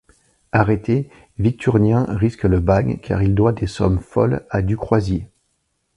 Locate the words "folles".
3.99-4.47